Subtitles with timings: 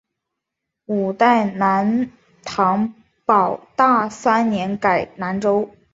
[0.87, 2.09] 五代南
[2.43, 2.91] 唐
[3.23, 5.69] 保大三年改名南州。